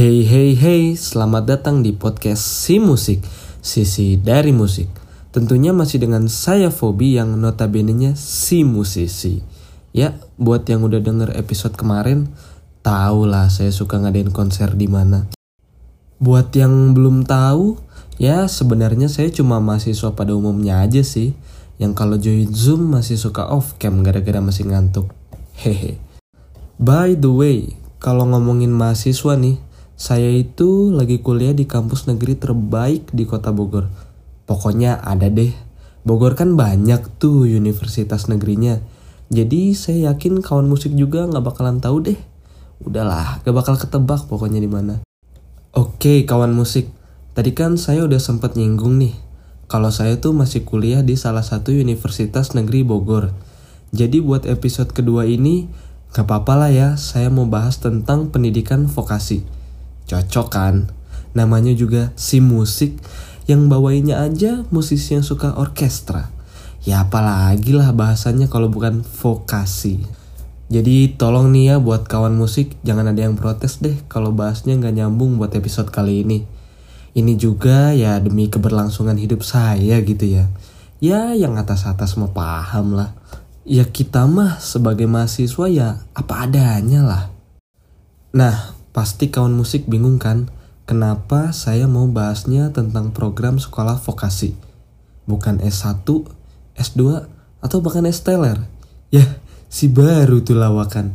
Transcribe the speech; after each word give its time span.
Hey 0.00 0.24
hey 0.24 0.56
hey, 0.56 0.96
selamat 0.96 1.44
datang 1.44 1.84
di 1.84 1.92
podcast 1.92 2.40
Si 2.40 2.80
Musik, 2.80 3.20
sisi 3.60 4.16
dari 4.16 4.48
musik. 4.48 4.88
Tentunya 5.28 5.76
masih 5.76 6.00
dengan 6.00 6.24
saya 6.24 6.72
Fobi 6.72 7.20
yang 7.20 7.36
notabene-nya 7.36 8.16
si 8.16 8.64
musisi. 8.64 9.44
Ya, 9.92 10.16
buat 10.40 10.64
yang 10.64 10.88
udah 10.88 11.04
denger 11.04 11.36
episode 11.36 11.76
kemarin, 11.76 12.32
tau 12.80 13.28
lah 13.28 13.52
saya 13.52 13.68
suka 13.76 14.00
ngadain 14.00 14.32
konser 14.32 14.72
di 14.72 14.88
mana. 14.88 15.28
Buat 16.16 16.48
yang 16.56 16.96
belum 16.96 17.28
tahu, 17.28 17.76
ya 18.16 18.48
sebenarnya 18.48 19.12
saya 19.12 19.28
cuma 19.28 19.60
mahasiswa 19.60 20.16
pada 20.16 20.32
umumnya 20.32 20.80
aja 20.80 21.04
sih. 21.04 21.36
Yang 21.76 21.92
kalau 21.92 22.16
join 22.16 22.48
Zoom 22.56 22.88
masih 22.88 23.20
suka 23.20 23.52
off 23.52 23.76
cam 23.76 24.00
gara-gara 24.00 24.40
masih 24.40 24.64
ngantuk. 24.64 25.12
Hehe. 25.60 26.00
By 26.80 27.20
the 27.20 27.28
way, 27.28 27.76
kalau 28.00 28.24
ngomongin 28.24 28.72
mahasiswa 28.72 29.36
nih, 29.36 29.60
saya 30.00 30.32
itu 30.32 30.88
lagi 30.88 31.20
kuliah 31.20 31.52
di 31.52 31.68
kampus 31.68 32.08
negeri 32.08 32.32
terbaik 32.32 33.12
di 33.12 33.28
kota 33.28 33.52
Bogor. 33.52 33.92
Pokoknya 34.48 34.96
ada 34.96 35.28
deh. 35.28 35.52
Bogor 36.08 36.40
kan 36.40 36.56
banyak 36.56 37.20
tuh 37.20 37.44
universitas 37.44 38.24
negerinya. 38.32 38.80
Jadi 39.28 39.76
saya 39.76 40.08
yakin 40.08 40.40
kawan 40.40 40.72
musik 40.72 40.96
juga 40.96 41.28
nggak 41.28 41.44
bakalan 41.44 41.84
tahu 41.84 42.00
deh. 42.00 42.16
Udahlah, 42.80 43.44
gak 43.44 43.52
bakal 43.52 43.76
ketebak 43.76 44.24
pokoknya 44.24 44.56
di 44.56 44.72
mana. 44.72 45.04
Oke, 45.76 46.24
kawan 46.24 46.56
musik. 46.56 46.88
Tadi 47.36 47.52
kan 47.52 47.76
saya 47.76 48.08
udah 48.08 48.16
sempet 48.16 48.56
nyinggung 48.56 48.96
nih. 48.96 49.12
Kalau 49.68 49.92
saya 49.92 50.16
tuh 50.16 50.32
masih 50.32 50.64
kuliah 50.64 51.04
di 51.04 51.20
salah 51.20 51.44
satu 51.44 51.76
universitas 51.76 52.56
negeri 52.56 52.88
Bogor. 52.88 53.36
Jadi 53.92 54.24
buat 54.24 54.48
episode 54.48 54.96
kedua 54.96 55.28
ini, 55.28 55.68
gak 56.16 56.24
apa-apa 56.24 56.56
lah 56.56 56.70
ya, 56.72 56.88
saya 56.96 57.28
mau 57.28 57.44
bahas 57.44 57.76
tentang 57.84 58.32
pendidikan 58.32 58.88
vokasi. 58.88 59.59
Cocok 60.10 60.48
kan? 60.50 60.90
Namanya 61.38 61.70
juga 61.70 62.10
si 62.18 62.42
musik 62.42 62.98
yang 63.46 63.70
bawainnya 63.70 64.18
aja 64.18 64.66
musisi 64.74 65.14
yang 65.14 65.22
suka 65.22 65.54
orkestra. 65.54 66.34
Ya 66.82 67.06
apalagi 67.06 67.70
lah 67.70 67.94
bahasanya 67.94 68.50
kalau 68.50 68.66
bukan 68.66 69.06
vokasi. 69.06 70.02
Jadi 70.70 71.14
tolong 71.14 71.54
nih 71.54 71.74
ya 71.74 71.76
buat 71.78 72.10
kawan 72.10 72.34
musik 72.34 72.74
jangan 72.82 73.10
ada 73.10 73.26
yang 73.26 73.38
protes 73.38 73.78
deh 73.78 73.94
kalau 74.10 74.34
bahasnya 74.34 74.74
nggak 74.78 74.98
nyambung 74.98 75.38
buat 75.38 75.54
episode 75.54 75.94
kali 75.94 76.26
ini. 76.26 76.42
Ini 77.14 77.34
juga 77.38 77.94
ya 77.94 78.18
demi 78.22 78.50
keberlangsungan 78.50 79.18
hidup 79.18 79.46
saya 79.46 79.98
gitu 80.02 80.26
ya. 80.26 80.50
Ya 80.98 81.34
yang 81.38 81.54
atas-atas 81.54 82.18
mau 82.18 82.34
paham 82.34 82.98
lah. 82.98 83.14
Ya 83.62 83.86
kita 83.86 84.26
mah 84.26 84.58
sebagai 84.58 85.06
mahasiswa 85.06 85.66
ya 85.70 86.02
apa 86.14 86.46
adanya 86.46 87.02
lah. 87.02 87.22
Nah, 88.30 88.79
Pasti 88.90 89.30
kawan 89.30 89.54
musik 89.54 89.86
bingung 89.86 90.18
kan, 90.18 90.50
kenapa 90.82 91.54
saya 91.54 91.86
mau 91.86 92.10
bahasnya 92.10 92.74
tentang 92.74 93.14
program 93.14 93.62
sekolah 93.62 94.02
vokasi? 94.02 94.58
Bukan 95.30 95.62
S1, 95.62 96.02
S2, 96.74 97.00
atau 97.62 97.78
bahkan 97.78 98.02
S 98.02 98.26
Teller? 98.26 98.66
Ya, 99.14 99.38
si 99.70 99.86
baru 99.86 100.42
tuh 100.42 100.58
lawakan. 100.58 101.14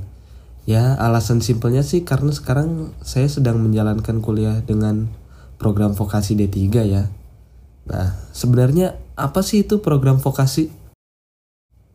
Ya, 0.64 0.96
alasan 0.96 1.44
simpelnya 1.44 1.84
sih 1.84 2.08
karena 2.08 2.32
sekarang 2.32 2.96
saya 3.04 3.28
sedang 3.28 3.60
menjalankan 3.60 4.24
kuliah 4.24 4.64
dengan 4.64 5.12
program 5.60 5.92
vokasi 5.92 6.40
D3 6.40 6.60
ya. 6.88 7.12
Nah, 7.86 8.16
sebenarnya 8.32 8.96
apa 9.20 9.44
sih 9.44 9.68
itu 9.68 9.84
program 9.84 10.18
vokasi? 10.18 10.72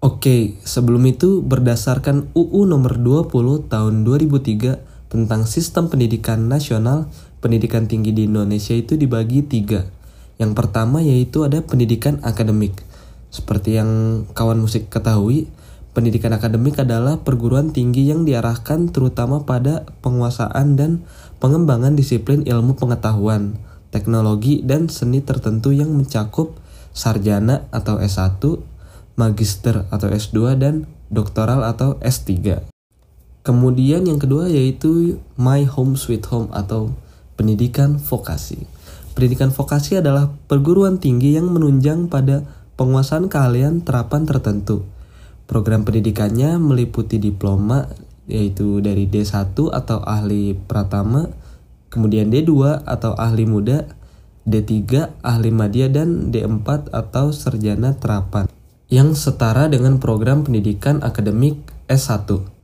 Oke, 0.01 0.61
sebelum 0.65 1.05
itu 1.09 1.45
berdasarkan 1.45 2.33
UU 2.33 2.69
nomor 2.69 2.97
20 3.01 3.69
tahun 3.69 3.95
2003 4.05 4.90
tentang 5.11 5.45
sistem 5.45 5.91
pendidikan 5.91 6.47
nasional, 6.47 7.11
pendidikan 7.43 7.91
tinggi 7.91 8.15
di 8.15 8.31
Indonesia 8.31 8.73
itu 8.73 8.95
dibagi 8.95 9.43
tiga. 9.43 9.91
Yang 10.39 10.57
pertama 10.57 11.03
yaitu 11.03 11.45
ada 11.45 11.61
pendidikan 11.61 12.23
akademik. 12.23 12.73
Seperti 13.29 13.77
yang 13.77 14.25
kawan 14.33 14.63
musik 14.63 14.89
ketahui, 14.89 15.51
pendidikan 15.93 16.31
akademik 16.33 16.79
adalah 16.79 17.21
perguruan 17.21 17.75
tinggi 17.75 18.07
yang 18.09 18.23
diarahkan 18.23 18.95
terutama 18.95 19.43
pada 19.43 19.85
penguasaan 20.01 20.79
dan 20.79 21.03
pengembangan 21.43 21.99
disiplin 21.99 22.47
ilmu 22.47 22.79
pengetahuan, 22.79 23.59
teknologi, 23.91 24.63
dan 24.63 24.87
seni 24.87 25.21
tertentu 25.21 25.75
yang 25.75 25.91
mencakup 25.91 26.55
sarjana 26.95 27.67
atau 27.75 27.99
S1, 27.99 28.39
magister 29.19 29.91
atau 29.91 30.09
S2, 30.09 30.55
dan 30.57 30.87
doktoral 31.11 31.67
atau 31.67 31.99
S3. 31.99 32.70
Kemudian 33.51 34.07
yang 34.07 34.23
kedua 34.23 34.47
yaitu 34.47 35.19
My 35.35 35.67
Home 35.67 35.99
Sweet 35.99 36.23
Home 36.31 36.55
atau 36.55 36.95
pendidikan 37.35 37.99
vokasi. 37.99 38.63
Pendidikan 39.19 39.51
vokasi 39.51 39.99
adalah 39.99 40.31
perguruan 40.47 41.03
tinggi 41.03 41.35
yang 41.35 41.51
menunjang 41.51 42.07
pada 42.07 42.47
penguasaan 42.79 43.27
keahlian 43.27 43.83
terapan 43.83 44.23
tertentu. 44.23 44.87
Program 45.51 45.83
pendidikannya 45.83 46.63
meliputi 46.63 47.19
diploma 47.19 47.91
yaitu 48.31 48.79
dari 48.79 49.11
D1 49.11 49.59
atau 49.59 49.99
ahli 49.99 50.55
pratama, 50.55 51.27
kemudian 51.91 52.31
D2 52.31 52.87
atau 52.87 53.19
ahli 53.19 53.51
muda, 53.51 53.91
D3 54.47 55.11
ahli 55.27 55.51
madya 55.51 55.91
dan 55.91 56.31
D4 56.31 56.95
atau 56.95 57.35
sarjana 57.35 57.99
terapan 57.99 58.47
yang 58.95 59.19
setara 59.19 59.67
dengan 59.67 59.99
program 59.99 60.47
pendidikan 60.47 61.03
akademik 61.03 61.59
S1. 61.91 62.60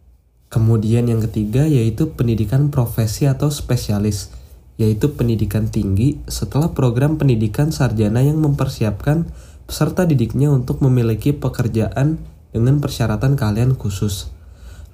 Kemudian 0.57 1.05
yang 1.05 1.21
ketiga 1.21 1.69
yaitu 1.69 2.17
pendidikan 2.17 2.73
profesi 2.73 3.29
atau 3.29 3.53
spesialis, 3.53 4.33
yaitu 4.81 5.13
pendidikan 5.13 5.69
tinggi 5.69 6.17
setelah 6.33 6.73
program 6.73 7.21
pendidikan 7.21 7.69
sarjana 7.77 8.25
yang 8.25 8.41
mempersiapkan 8.41 9.29
peserta 9.69 10.09
didiknya 10.09 10.49
untuk 10.49 10.81
memiliki 10.81 11.37
pekerjaan 11.37 12.17
dengan 12.57 12.81
persyaratan 12.81 13.37
keahlian 13.37 13.77
khusus. 13.77 14.33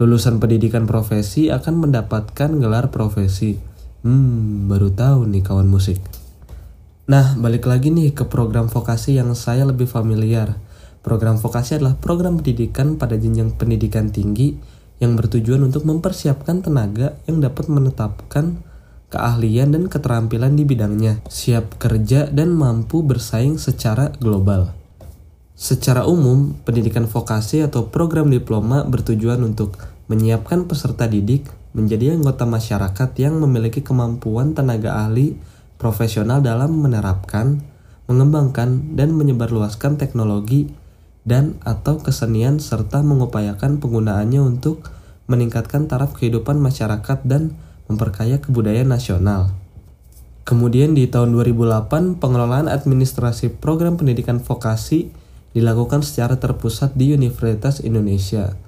Lulusan 0.03 0.43
pendidikan 0.43 0.91
profesi 0.91 1.55
akan 1.55 1.87
mendapatkan 1.87 2.51
gelar 2.59 2.91
profesi. 2.91 3.55
Hmm, 4.03 4.67
baru 4.67 4.91
tahu 4.91 5.31
nih 5.31 5.47
kawan 5.47 5.71
musik. 5.71 6.03
Nah, 7.07 7.39
balik 7.39 7.71
lagi 7.71 7.95
nih 7.95 8.11
ke 8.11 8.27
program 8.27 8.67
vokasi 8.67 9.15
yang 9.15 9.31
saya 9.39 9.63
lebih 9.63 9.87
familiar. 9.87 10.59
Program 11.07 11.39
vokasi 11.39 11.79
adalah 11.79 11.95
program 12.03 12.43
pendidikan 12.43 12.99
pada 12.99 13.15
jenjang 13.15 13.55
pendidikan 13.55 14.11
tinggi 14.11 14.82
yang 15.03 15.19
bertujuan 15.19 15.67
untuk 15.67 15.83
mempersiapkan 15.83 16.63
tenaga 16.63 17.19
yang 17.27 17.43
dapat 17.43 17.67
menetapkan 17.67 18.63
keahlian 19.11 19.75
dan 19.75 19.91
keterampilan 19.91 20.55
di 20.55 20.63
bidangnya, 20.63 21.21
siap 21.27 21.77
kerja 21.77 22.31
dan 22.31 22.55
mampu 22.55 23.03
bersaing 23.03 23.59
secara 23.59 24.15
global. 24.23 24.73
Secara 25.59 26.09
umum, 26.09 26.57
pendidikan 26.65 27.05
vokasi 27.11 27.61
atau 27.67 27.91
program 27.91 28.31
diploma 28.31 28.87
bertujuan 28.87 29.43
untuk 29.43 29.77
menyiapkan 30.09 30.65
peserta 30.71 31.11
didik 31.11 31.51
menjadi 31.77 32.17
anggota 32.17 32.49
masyarakat 32.49 33.11
yang 33.21 33.37
memiliki 33.43 33.85
kemampuan 33.85 34.57
tenaga 34.57 34.97
ahli 34.97 35.37
profesional 35.77 36.41
dalam 36.41 36.79
menerapkan, 36.79 37.59
mengembangkan, 38.07 38.95
dan 38.95 39.13
menyebarluaskan 39.13 39.99
teknologi 39.99 40.73
dan 41.23 41.59
atau 41.63 42.03
kesenian 42.03 42.59
serta 42.59 43.01
mengupayakan 43.07 43.79
penggunaannya 43.79 44.43
untuk 44.43 44.91
meningkatkan 45.31 45.87
taraf 45.87 46.19
kehidupan 46.19 46.59
masyarakat 46.59 47.23
dan 47.23 47.55
memperkaya 47.87 48.43
kebudayaan 48.43 48.91
nasional. 48.91 49.55
Kemudian 50.43 50.99
di 50.99 51.07
tahun 51.07 51.39
2008, 51.39 52.19
pengelolaan 52.19 52.67
administrasi 52.67 53.63
program 53.63 53.95
pendidikan 53.95 54.43
vokasi 54.43 55.15
dilakukan 55.55 56.03
secara 56.03 56.43
terpusat 56.43 56.99
di 56.99 57.15
Universitas 57.15 57.79
Indonesia. 57.79 58.59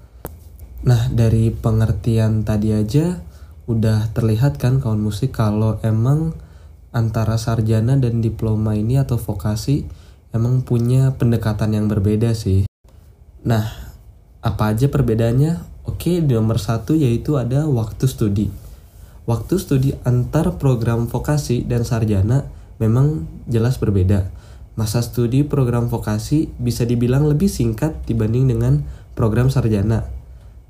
Nah, 0.87 1.11
dari 1.11 1.51
pengertian 1.51 2.47
tadi 2.47 2.71
aja 2.71 3.19
udah 3.65 4.13
terlihat 4.13 4.61
kan 4.61 4.79
kawan 4.79 5.01
musik 5.01 5.35
kalau 5.35 5.81
emang 5.81 6.37
antara 6.95 7.41
sarjana 7.41 7.99
dan 7.99 8.21
diploma 8.23 8.77
ini 8.79 9.01
atau 9.01 9.19
vokasi 9.19 9.89
emang 10.35 10.67
punya 10.67 11.15
pendekatan 11.15 11.79
yang 11.79 11.87
berbeda 11.87 12.35
sih. 12.35 12.67
Nah, 13.47 13.71
apa 14.43 14.75
aja 14.75 14.91
perbedaannya? 14.91 15.63
Oke, 15.87 16.19
di 16.19 16.35
nomor 16.35 16.59
satu 16.59 16.99
yaitu 16.99 17.39
ada 17.39 17.71
waktu 17.71 18.11
studi. 18.11 18.51
Waktu 19.25 19.55
studi 19.57 19.91
antar 20.03 20.59
program 20.61 21.07
vokasi 21.07 21.65
dan 21.65 21.87
sarjana 21.87 22.51
memang 22.83 23.31
jelas 23.47 23.79
berbeda. 23.79 24.29
Masa 24.75 25.01
studi 25.07 25.47
program 25.47 25.87
vokasi 25.87 26.51
bisa 26.59 26.83
dibilang 26.83 27.31
lebih 27.31 27.47
singkat 27.47 27.95
dibanding 28.11 28.51
dengan 28.51 28.83
program 29.15 29.47
sarjana. 29.49 30.11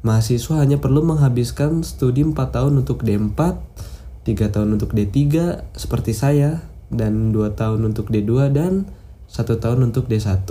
Mahasiswa 0.05 0.61
hanya 0.61 0.77
perlu 0.77 1.01
menghabiskan 1.01 1.81
studi 1.81 2.21
4 2.21 2.37
tahun 2.37 2.85
untuk 2.85 3.01
D4, 3.01 3.41
3 4.29 4.53
tahun 4.53 4.77
untuk 4.77 4.93
D3 4.93 5.17
seperti 5.73 6.13
saya, 6.13 6.61
dan 6.93 7.33
2 7.33 7.57
tahun 7.57 7.81
untuk 7.89 8.13
D2 8.13 8.53
dan 8.53 8.85
satu 9.35 9.59
tahun 9.59 9.91
untuk 9.91 10.07
D1. 10.07 10.47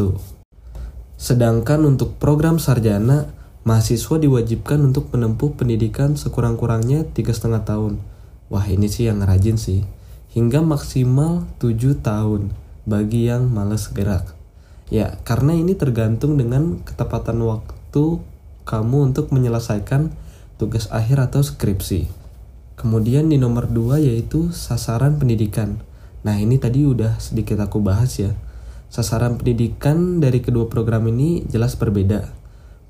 Sedangkan 1.16 1.88
untuk 1.88 2.20
program 2.20 2.60
sarjana, 2.60 3.32
mahasiswa 3.64 4.20
diwajibkan 4.20 4.84
untuk 4.84 5.08
menempuh 5.16 5.56
pendidikan 5.56 6.20
sekurang-kurangnya 6.20 7.08
tiga 7.16 7.32
setengah 7.32 7.64
tahun. 7.64 8.04
Wah 8.52 8.68
ini 8.68 8.92
sih 8.92 9.08
yang 9.08 9.24
rajin 9.24 9.56
sih. 9.56 9.88
Hingga 10.36 10.60
maksimal 10.60 11.48
7 11.64 12.04
tahun 12.04 12.52
bagi 12.84 13.32
yang 13.32 13.48
males 13.48 13.88
gerak. 13.88 14.36
Ya, 14.92 15.16
karena 15.24 15.56
ini 15.56 15.80
tergantung 15.80 16.36
dengan 16.36 16.84
ketepatan 16.84 17.40
waktu 17.40 18.20
kamu 18.68 19.16
untuk 19.16 19.32
menyelesaikan 19.32 20.12
tugas 20.60 20.92
akhir 20.92 21.32
atau 21.32 21.40
skripsi. 21.40 22.12
Kemudian 22.76 23.32
di 23.32 23.40
nomor 23.40 23.72
2 23.72 24.04
yaitu 24.04 24.52
sasaran 24.52 25.16
pendidikan. 25.16 25.80
Nah 26.28 26.36
ini 26.36 26.60
tadi 26.60 26.84
udah 26.84 27.16
sedikit 27.24 27.64
aku 27.64 27.80
bahas 27.80 28.12
ya. 28.20 28.36
Sasaran 28.94 29.42
pendidikan 29.42 30.22
dari 30.22 30.38
kedua 30.38 30.70
program 30.70 31.10
ini 31.10 31.42
jelas 31.50 31.74
berbeda. 31.74 32.30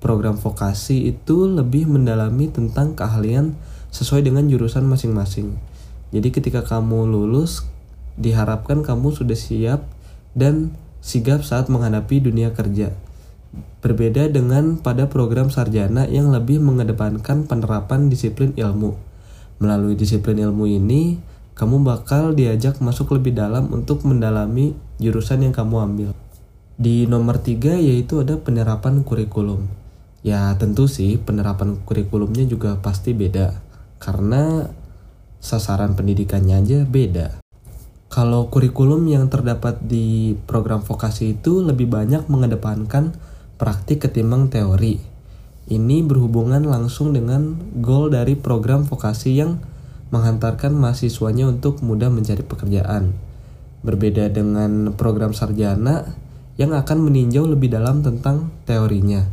Program 0.04 0.36
vokasi 0.36 1.08
itu 1.08 1.48
lebih 1.48 1.88
mendalami 1.88 2.52
tentang 2.52 2.92
keahlian 2.92 3.56
sesuai 3.88 4.28
dengan 4.28 4.44
jurusan 4.52 4.84
masing-masing. 4.84 5.56
Jadi 6.12 6.28
ketika 6.36 6.60
kamu 6.68 7.08
lulus, 7.08 7.64
diharapkan 8.20 8.84
kamu 8.84 9.16
sudah 9.16 9.40
siap 9.40 9.88
dan 10.36 10.76
sigap 11.00 11.48
saat 11.48 11.72
menghadapi 11.72 12.20
dunia 12.20 12.52
kerja. 12.52 12.92
Berbeda 13.80 14.28
dengan 14.28 14.84
pada 14.84 15.08
program 15.08 15.56
sarjana 15.56 16.04
yang 16.12 16.36
lebih 16.36 16.60
mengedepankan 16.60 17.48
penerapan 17.48 18.12
disiplin 18.12 18.52
ilmu. 18.60 19.00
Melalui 19.64 19.96
disiplin 19.96 20.36
ilmu 20.36 20.68
ini, 20.68 21.16
kamu 21.54 21.86
bakal 21.86 22.34
diajak 22.34 22.82
masuk 22.82 23.14
lebih 23.14 23.38
dalam 23.38 23.70
untuk 23.70 24.02
mendalami 24.10 24.74
jurusan 24.98 25.46
yang 25.46 25.54
kamu 25.54 25.76
ambil. 25.86 26.10
Di 26.74 27.06
nomor 27.06 27.38
tiga 27.38 27.78
yaitu 27.78 28.26
ada 28.26 28.42
penerapan 28.42 29.06
kurikulum. 29.06 29.70
Ya 30.26 30.50
tentu 30.58 30.90
sih 30.90 31.22
penerapan 31.22 31.78
kurikulumnya 31.86 32.50
juga 32.50 32.82
pasti 32.82 33.14
beda 33.14 33.54
karena 34.02 34.66
sasaran 35.38 35.94
pendidikannya 35.94 36.64
aja 36.64 36.80
beda. 36.90 37.28
Kalau 38.10 38.50
kurikulum 38.50 39.06
yang 39.10 39.30
terdapat 39.30 39.82
di 39.86 40.38
program 40.50 40.82
vokasi 40.82 41.38
itu 41.38 41.62
lebih 41.62 41.90
banyak 41.90 42.30
mengedepankan 42.30 43.14
praktik 43.58 44.10
ketimbang 44.10 44.50
teori. 44.50 45.02
Ini 45.70 45.98
berhubungan 46.04 46.66
langsung 46.66 47.14
dengan 47.14 47.58
goal 47.82 48.14
dari 48.14 48.38
program 48.38 48.86
vokasi 48.86 49.38
yang 49.38 49.62
menghantarkan 50.14 50.78
mahasiswanya 50.78 51.50
untuk 51.50 51.82
mudah 51.82 52.14
mencari 52.14 52.46
pekerjaan. 52.46 53.18
Berbeda 53.82 54.30
dengan 54.30 54.94
program 54.94 55.34
sarjana 55.34 56.14
yang 56.62 56.78
akan 56.78 57.10
meninjau 57.10 57.50
lebih 57.50 57.74
dalam 57.74 58.06
tentang 58.06 58.54
teorinya. 58.70 59.26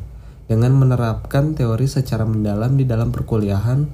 Dengan 0.49 0.73
menerapkan 0.75 1.53
teori 1.53 1.85
secara 1.85 2.25
mendalam 2.25 2.75
di 2.81 2.89
dalam 2.89 3.13
perkuliahan, 3.13 3.87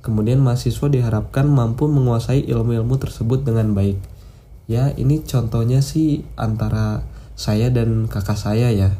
kemudian 0.00 0.40
mahasiswa 0.40 0.88
diharapkan 0.88 1.44
mampu 1.46 1.86
menguasai 1.86 2.48
ilmu-ilmu 2.48 2.96
tersebut 2.96 3.44
dengan 3.44 3.76
baik. 3.76 4.00
Ya, 4.66 4.90
ini 4.96 5.22
contohnya 5.22 5.84
sih 5.84 6.24
antara 6.40 7.04
saya 7.36 7.68
dan 7.68 8.08
kakak 8.08 8.40
saya 8.40 8.72
ya. 8.72 8.96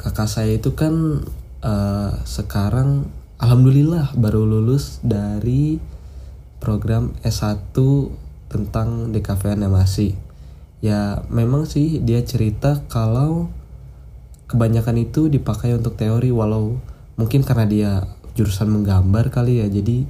Kakak 0.00 0.26
saya 0.26 0.56
itu 0.56 0.72
kan 0.72 1.22
uh, 1.62 2.10
sekarang 2.24 3.06
alhamdulillah 3.38 4.16
baru 4.16 4.42
lulus 4.48 4.98
dari 5.04 5.78
program 6.58 7.12
S1 7.22 7.74
tentang 8.46 9.12
DKV 9.12 9.42
animasi. 9.52 10.16
Ya 10.84 11.24
memang 11.32 11.66
sih 11.66 12.00
dia 12.00 12.22
cerita 12.22 12.84
kalau 12.86 13.50
kebanyakan 14.46 15.02
itu 15.02 15.26
dipakai 15.26 15.74
untuk 15.74 15.98
teori 15.98 16.30
walau 16.30 16.78
mungkin 17.18 17.42
karena 17.42 17.66
dia 17.66 17.90
jurusan 18.36 18.70
menggambar 18.70 19.32
kali 19.32 19.64
ya 19.64 19.66
jadi 19.66 20.06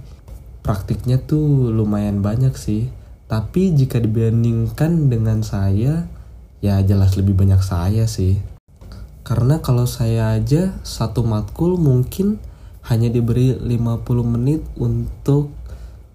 praktiknya 0.66 1.22
tuh 1.22 1.70
lumayan 1.70 2.20
banyak 2.20 2.52
sih. 2.58 2.90
Tapi 3.26 3.74
jika 3.74 3.98
dibandingkan 3.98 5.10
dengan 5.10 5.42
saya 5.42 6.06
ya 6.62 6.82
jelas 6.82 7.14
lebih 7.14 7.38
banyak 7.38 7.62
saya 7.62 8.06
sih. 8.10 8.38
Karena 9.26 9.58
kalau 9.58 9.90
saya 9.90 10.38
aja 10.38 10.78
satu 10.86 11.26
matkul 11.26 11.74
mungkin 11.74 12.38
hanya 12.86 13.10
diberi 13.10 13.58
50 13.58 14.06
menit 14.22 14.62
untuk 14.78 15.50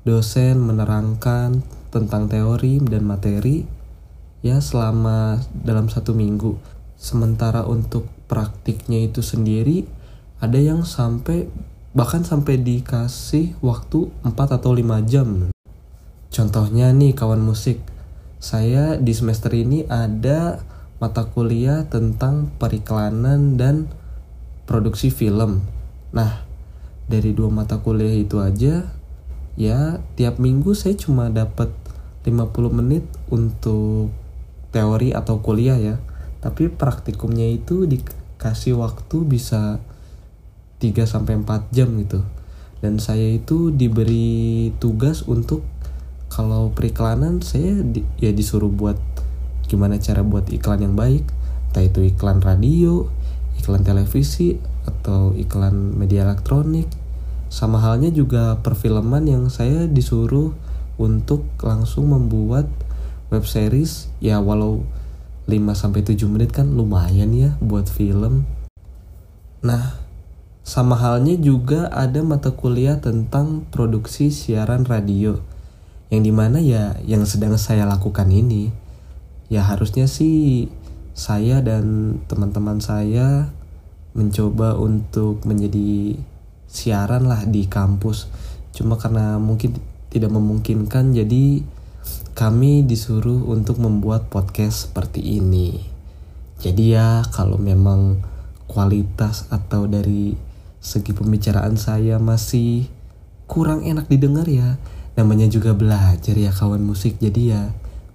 dosen 0.01 0.57
menerangkan 0.57 1.61
tentang 1.93 2.25
teori 2.25 2.81
dan 2.81 3.05
materi 3.05 3.67
ya 4.41 4.57
selama 4.57 5.37
dalam 5.53 5.91
satu 5.91 6.17
minggu. 6.17 6.57
Sementara 6.97 7.65
untuk 7.65 8.09
praktiknya 8.25 9.05
itu 9.05 9.21
sendiri 9.25 9.85
ada 10.41 10.57
yang 10.57 10.85
sampai 10.85 11.49
bahkan 11.91 12.23
sampai 12.23 12.57
dikasih 12.61 13.57
waktu 13.59 14.09
4 14.23 14.57
atau 14.57 14.71
5 14.73 15.03
jam. 15.05 15.51
Contohnya 16.31 16.95
nih 16.95 17.11
kawan 17.11 17.43
musik, 17.43 17.83
saya 18.39 18.95
di 18.95 19.11
semester 19.11 19.51
ini 19.51 19.83
ada 19.91 20.63
mata 21.03 21.27
kuliah 21.27 21.83
tentang 21.91 22.47
periklanan 22.55 23.59
dan 23.59 23.91
produksi 24.63 25.11
film. 25.11 25.67
Nah, 26.15 26.47
dari 27.11 27.35
dua 27.35 27.51
mata 27.51 27.83
kuliah 27.83 28.15
itu 28.15 28.39
aja 28.39 28.87
ya 29.59 29.99
tiap 30.15 30.39
minggu 30.39 30.71
saya 30.75 30.95
cuma 30.95 31.27
dapat 31.27 31.71
50 32.23 32.51
menit 32.71 33.03
untuk 33.33 34.13
teori 34.71 35.11
atau 35.11 35.41
kuliah 35.41 35.77
ya. 35.77 35.95
Tapi 36.41 36.69
praktikumnya 36.73 37.45
itu 37.49 37.85
dikasih 37.85 38.77
waktu 38.77 39.17
bisa 39.25 39.81
3 40.81 41.05
sampai 41.05 41.37
4 41.41 41.69
jam 41.73 41.89
gitu. 42.01 42.21
Dan 42.81 42.97
saya 42.97 43.37
itu 43.37 43.69
diberi 43.69 44.73
tugas 44.81 45.25
untuk 45.29 45.61
kalau 46.31 46.71
periklanan 46.73 47.43
saya 47.43 47.83
di, 47.85 48.01
ya 48.17 48.33
disuruh 48.33 48.71
buat 48.71 48.97
gimana 49.69 50.01
cara 50.01 50.25
buat 50.25 50.49
iklan 50.49 50.81
yang 50.81 50.95
baik. 50.97 51.27
Entah 51.69 51.85
itu 51.85 52.01
iklan 52.03 52.41
radio 52.41 53.05
iklan 53.61 53.85
televisi 53.85 54.57
atau 54.89 55.37
iklan 55.37 55.93
media 55.93 56.25
elektronik 56.25 56.89
sama 57.51 57.83
halnya 57.83 58.07
juga 58.15 58.63
perfilman 58.63 59.27
yang 59.27 59.43
saya 59.51 59.83
disuruh 59.83 60.55
untuk 60.95 61.43
langsung 61.59 62.15
membuat 62.15 62.71
web 63.27 63.43
series 63.43 64.07
ya 64.23 64.39
walau 64.39 64.87
5 65.51 65.59
sampai 65.75 65.99
7 66.07 66.31
menit 66.31 66.55
kan 66.55 66.71
lumayan 66.71 67.35
ya 67.35 67.59
buat 67.59 67.91
film. 67.91 68.47
Nah, 69.67 69.99
sama 70.63 70.95
halnya 70.95 71.35
juga 71.35 71.91
ada 71.91 72.23
mata 72.23 72.55
kuliah 72.55 73.03
tentang 73.03 73.67
produksi 73.67 74.31
siaran 74.31 74.87
radio. 74.87 75.43
Yang 76.07 76.23
di 76.23 76.31
mana 76.31 76.63
ya 76.63 76.95
yang 77.03 77.27
sedang 77.27 77.59
saya 77.59 77.83
lakukan 77.83 78.31
ini. 78.31 78.71
Ya 79.51 79.67
harusnya 79.67 80.07
sih 80.07 80.71
saya 81.11 81.59
dan 81.59 82.15
teman-teman 82.31 82.79
saya 82.79 83.51
mencoba 84.15 84.79
untuk 84.79 85.43
menjadi 85.43 86.15
siaran 86.71 87.27
lah 87.27 87.43
di 87.43 87.67
kampus. 87.67 88.31
Cuma 88.71 88.95
karena 88.95 89.35
mungkin 89.35 89.75
tidak 90.07 90.31
memungkinkan 90.31 91.11
jadi 91.11 91.61
kami 92.31 92.87
disuruh 92.87 93.51
untuk 93.51 93.83
membuat 93.83 94.31
podcast 94.31 94.87
seperti 94.87 95.37
ini. 95.37 95.83
Jadi 96.63 96.95
ya 96.95 97.27
kalau 97.27 97.59
memang 97.59 98.23
kualitas 98.71 99.51
atau 99.51 99.83
dari 99.85 100.39
segi 100.79 101.11
pembicaraan 101.11 101.75
saya 101.75 102.17
masih 102.17 102.87
kurang 103.45 103.83
enak 103.83 104.07
didengar 104.07 104.47
ya 104.47 104.79
namanya 105.19 105.45
juga 105.51 105.75
belajar 105.75 106.33
ya 106.33 106.55
kawan 106.55 106.79
musik 106.81 107.19
jadi 107.19 107.41
ya 107.43 107.61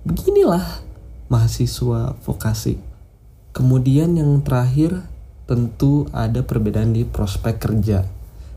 beginilah 0.08 0.64
mahasiswa 1.28 2.16
vokasi. 2.24 2.80
Kemudian 3.52 4.16
yang 4.16 4.40
terakhir 4.40 5.04
tentu 5.44 6.08
ada 6.10 6.40
perbedaan 6.42 6.96
di 6.96 7.04
prospek 7.04 7.60
kerja 7.60 8.15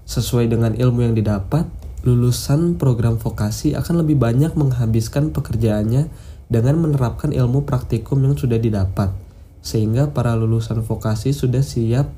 Sesuai 0.10 0.50
dengan 0.50 0.74
ilmu 0.74 1.06
yang 1.06 1.14
didapat, 1.14 1.70
lulusan 2.02 2.82
program 2.82 3.22
vokasi 3.22 3.78
akan 3.78 4.02
lebih 4.02 4.18
banyak 4.18 4.58
menghabiskan 4.58 5.30
pekerjaannya 5.30 6.10
dengan 6.50 6.82
menerapkan 6.82 7.30
ilmu 7.30 7.62
praktikum 7.62 8.18
yang 8.26 8.34
sudah 8.34 8.58
didapat, 8.58 9.14
sehingga 9.62 10.10
para 10.10 10.34
lulusan 10.34 10.82
vokasi 10.82 11.30
sudah 11.30 11.62
siap 11.62 12.10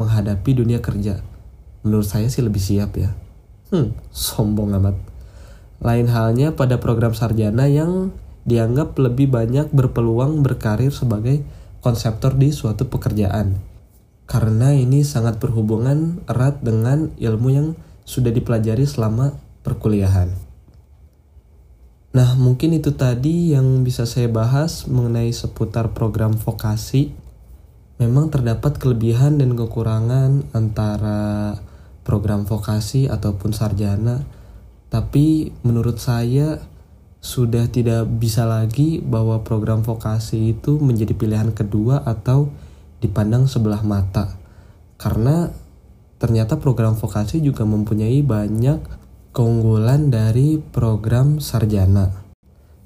menghadapi 0.00 0.56
dunia 0.56 0.80
kerja. 0.80 1.20
Menurut 1.84 2.08
saya 2.08 2.32
sih 2.32 2.40
lebih 2.40 2.64
siap 2.64 2.96
ya. 2.96 3.12
Hmm, 3.68 3.92
sombong 4.08 4.72
amat. 4.80 4.96
Lain 5.84 6.08
halnya 6.08 6.56
pada 6.56 6.80
program 6.80 7.12
sarjana 7.12 7.68
yang 7.68 8.08
dianggap 8.48 8.96
lebih 8.96 9.28
banyak 9.28 9.68
berpeluang 9.68 10.40
berkarir 10.40 10.96
sebagai 10.96 11.44
konseptor 11.84 12.40
di 12.40 12.56
suatu 12.56 12.88
pekerjaan 12.88 13.73
karena 14.24 14.72
ini 14.72 15.04
sangat 15.04 15.36
berhubungan 15.36 16.24
erat 16.28 16.64
dengan 16.64 17.12
ilmu 17.20 17.48
yang 17.52 17.68
sudah 18.08 18.32
dipelajari 18.32 18.84
selama 18.88 19.36
perkuliahan. 19.64 20.32
Nah, 22.14 22.38
mungkin 22.38 22.78
itu 22.78 22.94
tadi 22.94 23.58
yang 23.58 23.82
bisa 23.82 24.06
saya 24.06 24.30
bahas 24.30 24.86
mengenai 24.86 25.34
seputar 25.34 25.90
program 25.98 26.38
vokasi. 26.38 27.10
Memang 27.98 28.30
terdapat 28.30 28.78
kelebihan 28.78 29.34
dan 29.42 29.58
kekurangan 29.58 30.46
antara 30.54 31.58
program 32.06 32.46
vokasi 32.46 33.10
ataupun 33.10 33.50
sarjana. 33.50 34.22
Tapi 34.94 35.50
menurut 35.66 35.98
saya 35.98 36.62
sudah 37.18 37.66
tidak 37.72 38.06
bisa 38.20 38.46
lagi 38.46 39.02
bahwa 39.02 39.42
program 39.42 39.82
vokasi 39.82 40.54
itu 40.54 40.78
menjadi 40.78 41.16
pilihan 41.18 41.50
kedua 41.50 42.04
atau 42.04 42.52
dipandang 43.04 43.44
sebelah 43.44 43.84
mata. 43.84 44.40
Karena 44.96 45.52
ternyata 46.16 46.56
program 46.56 46.96
vokasi 46.96 47.44
juga 47.44 47.68
mempunyai 47.68 48.24
banyak 48.24 48.80
keunggulan 49.36 50.08
dari 50.08 50.56
program 50.62 51.44
sarjana. 51.44 52.24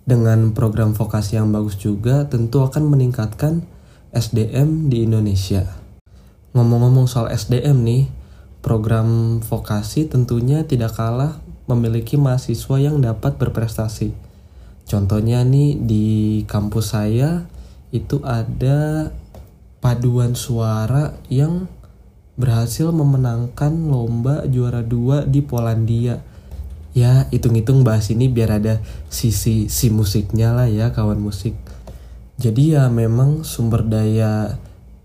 Dengan 0.09 0.57
program 0.57 0.97
vokasi 0.97 1.37
yang 1.37 1.53
bagus 1.55 1.79
juga 1.79 2.27
tentu 2.27 2.65
akan 2.65 2.89
meningkatkan 2.89 3.63
SDM 4.11 4.89
di 4.89 5.05
Indonesia. 5.05 5.69
Ngomong-ngomong 6.57 7.05
soal 7.05 7.29
SDM 7.29 7.85
nih, 7.85 8.05
program 8.65 9.39
vokasi 9.45 10.09
tentunya 10.09 10.65
tidak 10.65 10.97
kalah 10.97 11.39
memiliki 11.69 12.17
mahasiswa 12.17 12.81
yang 12.81 13.05
dapat 13.05 13.37
berprestasi. 13.37 14.17
Contohnya 14.89 15.45
nih 15.45 15.77
di 15.77 16.07
kampus 16.49 16.97
saya 16.97 17.45
itu 17.93 18.25
ada 18.25 19.13
paduan 19.79 20.35
suara 20.35 21.15
yang 21.31 21.71
berhasil 22.39 22.95
memenangkan 22.95 23.75
lomba 23.91 24.47
juara 24.47 24.83
dua 24.83 25.27
di 25.27 25.43
Polandia. 25.43 26.23
Ya 26.95 27.31
hitung-hitung 27.31 27.87
bahas 27.87 28.11
ini 28.11 28.27
biar 28.27 28.59
ada 28.59 28.83
sisi 29.11 29.71
si 29.71 29.91
musiknya 29.91 30.55
lah 30.55 30.67
ya 30.71 30.91
kawan 30.91 31.19
musik. 31.19 31.55
Jadi 32.39 32.79
ya 32.79 32.87
memang 32.91 33.43
sumber 33.43 33.83
daya 33.87 34.59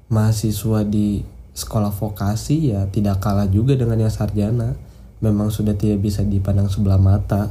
mahasiswa 0.10 0.86
di 0.86 1.26
sekolah 1.54 1.94
vokasi 1.94 2.74
ya 2.74 2.86
tidak 2.90 3.22
kalah 3.22 3.50
juga 3.50 3.78
dengan 3.78 4.02
yang 4.02 4.14
sarjana. 4.14 4.78
Memang 5.22 5.50
sudah 5.54 5.74
tidak 5.78 6.02
bisa 6.02 6.22
dipandang 6.26 6.70
sebelah 6.70 7.02
mata. 7.02 7.50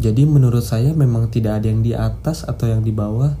Jadi 0.00 0.24
menurut 0.24 0.64
saya 0.64 0.96
memang 0.96 1.28
tidak 1.28 1.60
ada 1.60 1.66
yang 1.68 1.84
di 1.84 1.92
atas 1.92 2.48
atau 2.48 2.68
yang 2.68 2.80
di 2.80 2.92
bawah 2.92 3.36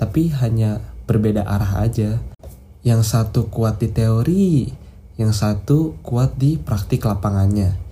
tapi 0.00 0.32
hanya 0.32 0.80
berbeda 1.04 1.44
arah 1.44 1.84
aja 1.84 2.16
yang 2.86 3.04
satu 3.04 3.48
kuat 3.52 3.80
di 3.80 3.88
teori 3.92 4.70
yang 5.20 5.36
satu 5.36 6.00
kuat 6.00 6.36
di 6.40 6.56
praktik 6.56 7.04
lapangannya 7.04 7.90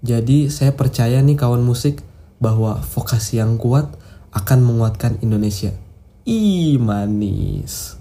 jadi 0.00 0.48
saya 0.48 0.72
percaya 0.72 1.20
nih 1.20 1.36
kawan 1.36 1.60
musik 1.60 2.00
bahwa 2.40 2.80
vokasi 2.80 3.36
yang 3.36 3.60
kuat 3.60 3.92
akan 4.32 4.64
menguatkan 4.64 5.20
Indonesia. 5.20 5.76
Ih 6.24 6.80
manis. 6.80 8.00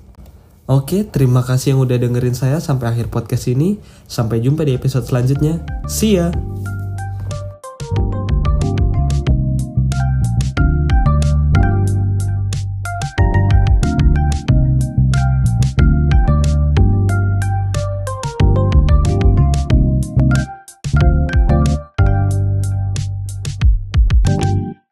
Oke, 0.69 1.01
terima 1.03 1.41
kasih 1.41 1.75
yang 1.75 1.81
udah 1.81 1.97
dengerin 1.97 2.37
saya 2.37 2.61
sampai 2.61 2.93
akhir 2.93 3.11
podcast 3.11 3.49
ini. 3.51 3.81
Sampai 4.05 4.39
jumpa 4.39 4.63
di 4.63 4.77
episode 4.77 5.03
selanjutnya. 5.03 5.65
See 5.89 6.15
ya! 6.15 6.29